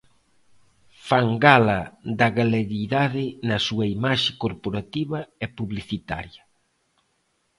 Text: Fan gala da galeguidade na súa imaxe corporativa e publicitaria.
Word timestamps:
Fan 1.07 1.27
gala 1.45 1.77
da 2.19 2.27
galeguidade 2.37 3.23
na 3.47 3.57
súa 3.67 3.85
imaxe 3.97 4.31
corporativa 4.43 5.19
e 5.43 5.45
publicitaria. 5.57 6.43